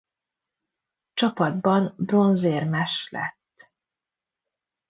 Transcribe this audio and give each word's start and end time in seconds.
Csapatban 1.13 1.93
bronzérmes 1.97 3.09
lett. 3.11 3.71